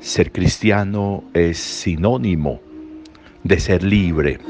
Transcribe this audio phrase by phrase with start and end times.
[0.00, 2.60] Ser cristiano es sinónimo
[3.44, 4.40] de ser libre.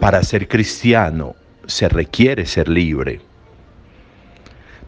[0.00, 1.34] Para ser cristiano
[1.66, 3.20] se requiere ser libre.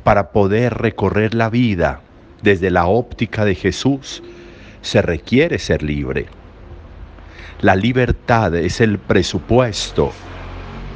[0.04, 2.02] Para poder recorrer la vida
[2.42, 4.22] desde la óptica de Jesús
[4.82, 6.26] se requiere ser libre.
[7.60, 10.12] La libertad es el presupuesto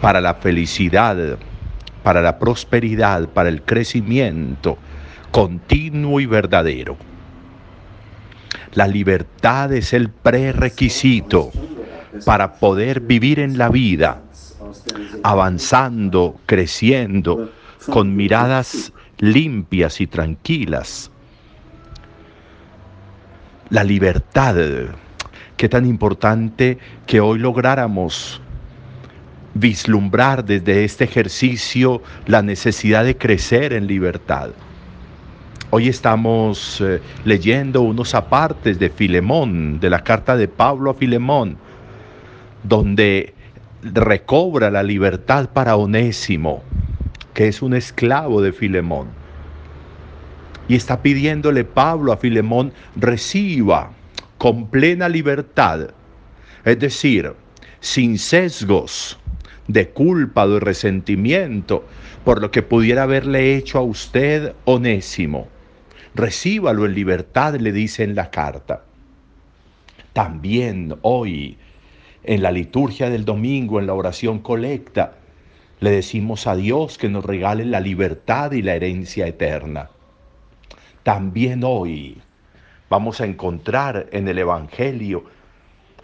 [0.01, 1.39] para la felicidad,
[2.03, 4.79] para la prosperidad, para el crecimiento
[5.35, 6.97] continuo y verdadero.
[8.75, 11.51] La libertad es el prerequisito
[12.25, 14.23] para poder vivir en la vida,
[15.25, 17.51] avanzando, creciendo,
[17.91, 21.11] con miradas limpias y tranquilas.
[23.71, 24.57] La libertad,
[25.57, 26.77] qué tan importante
[27.07, 28.43] que hoy lográramos
[29.55, 34.51] vislumbrar desde este ejercicio la necesidad de crecer en libertad.
[35.71, 41.57] Hoy estamos eh, leyendo unos apartes de Filemón, de la carta de Pablo a Filemón,
[42.65, 43.33] donde
[43.83, 46.63] recobra la libertad para Onésimo,
[47.33, 49.24] que es un esclavo de Filemón.
[50.69, 53.93] Y está pidiéndole Pablo a Filemón, reciba
[54.39, 55.91] con plena libertad,
[56.65, 57.33] es decir,
[57.81, 59.19] sin sesgos
[59.69, 61.85] de culpa de resentimiento
[62.25, 65.49] por lo que pudiera haberle hecho a usted Onésimo
[66.15, 68.85] recíbalo en libertad, le dice en la carta.
[70.13, 71.59] También hoy,
[72.23, 75.17] en la liturgia del domingo, en la oración colecta,
[75.81, 79.91] le decimos a Dios que nos regale la libertad y la herencia eterna.
[81.05, 82.23] También hoy
[82.89, 85.25] vamos a encontrar en el Evangelio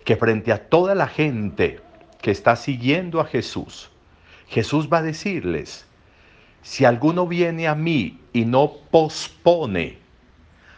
[0.05, 1.81] que frente a toda la gente
[2.21, 3.91] que está siguiendo a Jesús,
[4.49, 5.87] Jesús va a decirles,
[6.61, 9.97] si alguno viene a mí y no pospone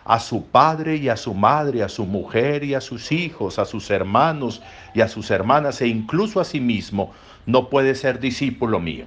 [0.04, 3.64] a su padre y a su madre, a su mujer y a sus hijos, a
[3.64, 4.62] sus hermanos
[4.94, 7.12] y a sus hermanas e incluso a sí mismo,
[7.46, 9.06] no puede ser discípulo mío.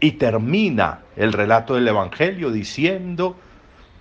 [0.00, 3.36] Y termina el relato del Evangelio diciendo,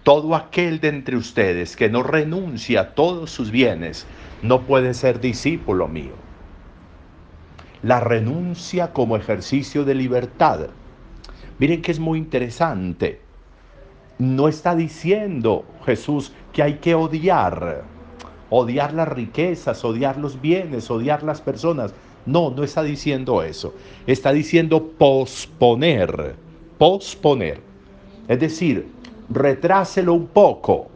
[0.07, 4.07] todo aquel de entre ustedes que no renuncia a todos sus bienes,
[4.41, 6.13] no puede ser discípulo mío.
[7.83, 10.69] La renuncia como ejercicio de libertad.
[11.59, 13.27] Miren que es muy interesante
[14.19, 17.83] no está diciendo Jesús que hay que odiar,
[18.49, 21.93] odiar las riquezas, odiar los bienes, odiar las personas.
[22.25, 23.73] No, no está diciendo eso.
[24.07, 26.35] Está diciendo posponer,
[26.77, 27.61] posponer.
[28.27, 28.87] Es decir,
[29.29, 30.87] retráselo un poco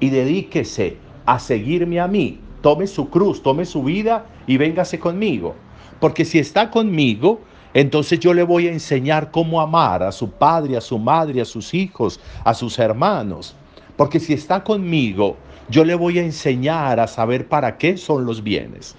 [0.00, 2.40] y dedíquese a seguirme a mí.
[2.62, 5.54] Tome su cruz, tome su vida y véngase conmigo.
[6.00, 7.40] Porque si está conmigo,
[7.74, 11.44] entonces yo le voy a enseñar cómo amar a su padre, a su madre, a
[11.44, 13.54] sus hijos, a sus hermanos.
[13.96, 15.36] Porque si está conmigo,
[15.68, 18.94] yo le voy a enseñar a saber para qué son los bienes.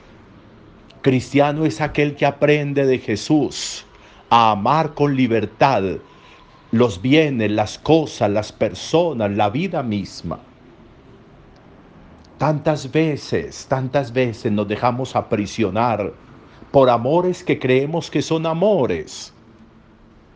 [1.01, 3.85] Cristiano es aquel que aprende de Jesús
[4.29, 5.83] a amar con libertad
[6.71, 10.39] los bienes, las cosas, las personas, la vida misma.
[12.37, 16.13] Tantas veces, tantas veces nos dejamos aprisionar
[16.71, 19.33] por amores que creemos que son amores.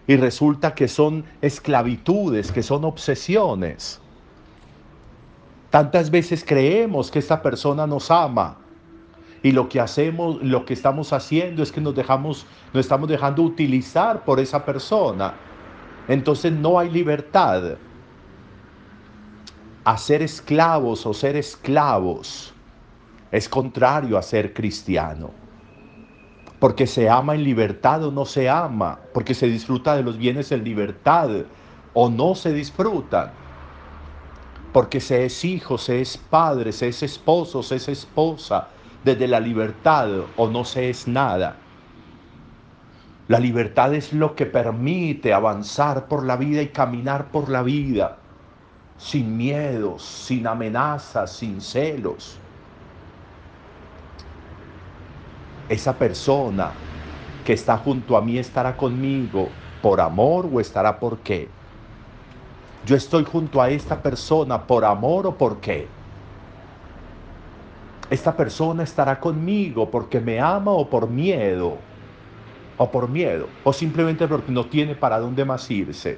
[0.08, 4.02] Y resulta que son esclavitudes, que son obsesiones.
[5.70, 8.58] Tantas veces creemos que esta persona nos ama
[9.44, 13.42] y lo que hacemos, lo que estamos haciendo es que nos dejamos, nos estamos dejando
[13.44, 15.34] utilizar por esa persona.
[16.12, 17.78] Entonces no hay libertad.
[19.84, 22.54] A ser esclavos o ser esclavos
[23.32, 25.32] es contrario a ser cristiano
[26.62, 30.52] porque se ama en libertad o no se ama, porque se disfruta de los bienes
[30.52, 31.30] en libertad
[31.94, 33.32] o no se disfrutan,
[34.72, 38.68] porque se es hijo, se es padre, se es esposo, se es esposa,
[39.04, 41.61] desde la libertad o no se es nada.
[43.32, 48.18] La libertad es lo que permite avanzar por la vida y caminar por la vida
[48.98, 52.38] sin miedos, sin amenazas, sin celos.
[55.70, 56.74] esa persona
[57.46, 59.48] que está junto a mí estará conmigo
[59.82, 61.48] por amor o estará por qué.
[62.86, 65.88] Yo estoy junto a esta persona por amor o por qué.
[68.10, 71.91] Esta persona estará conmigo porque me ama o por miedo.
[72.82, 73.48] O por miedo.
[73.64, 76.18] O simplemente porque no tiene para dónde más irse.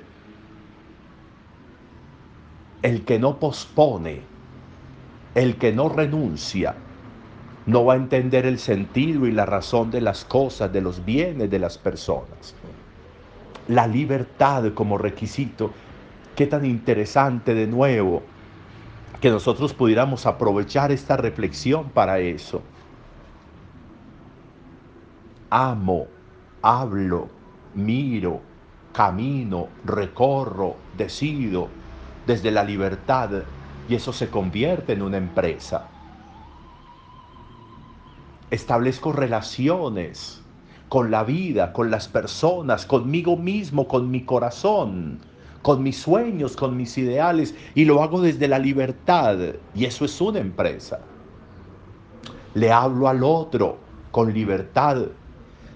[2.82, 4.22] El que no pospone,
[5.36, 6.74] el que no renuncia,
[7.66, 11.50] no va a entender el sentido y la razón de las cosas, de los bienes
[11.52, 12.56] de las personas.
[13.68, 15.74] La libertad como requisito,
[16.34, 18.24] qué tan interesante de nuevo
[19.20, 22.64] que nosotros pudiéramos aprovechar esta reflexión para eso.
[25.50, 26.08] Amo,
[26.64, 27.28] hablo,
[27.76, 28.42] miro,
[28.92, 31.70] camino, recorro, decido
[32.26, 33.44] desde la libertad
[33.88, 35.88] y eso se convierte en una empresa.
[38.50, 40.42] Establezco relaciones
[40.90, 45.20] con la vida, con las personas, conmigo mismo, con mi corazón
[45.64, 49.38] con mis sueños, con mis ideales, y lo hago desde la libertad,
[49.74, 51.00] y eso es una empresa.
[52.54, 53.78] Le hablo al otro
[54.12, 55.08] con libertad,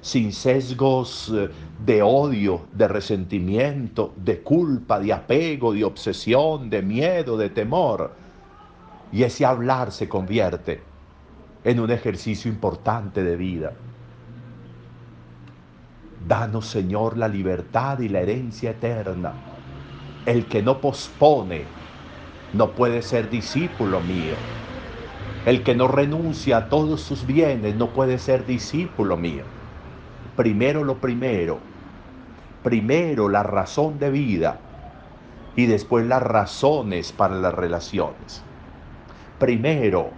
[0.08, 1.50] sin sesgos eh,
[1.86, 8.12] de odio, de resentimiento, de culpa, de apego, de obsesión, de miedo, de temor.
[9.12, 10.82] Y ese hablar se convierte
[11.64, 13.74] en un ejercicio importante de vida.
[16.28, 19.34] Danos, Señor, la libertad y la herencia eterna
[20.28, 21.64] el que no pospone
[22.52, 24.36] no puede ser discípulo mío.
[25.46, 29.46] El que no renuncia a todos sus bienes no puede ser discípulo mío.
[30.38, 31.60] Primero lo primero.
[32.64, 34.58] Primero la razón de vida
[35.58, 38.42] y después las razones para las relaciones.
[39.40, 40.12] Primero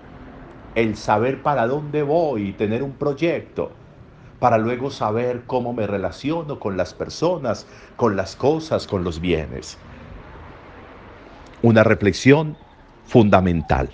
[0.75, 3.71] el saber para dónde voy y tener un proyecto
[4.39, 7.65] para luego saber cómo me relaciono con las personas,
[7.95, 9.80] con las cosas, con los bienes
[11.62, 12.56] una reflexión
[13.06, 13.89] fundamental.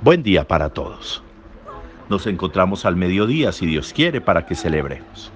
[0.00, 1.22] Buen día para todos.
[2.10, 5.32] Nos encontramos al mediodía, si Dios quiere, para que celebremos.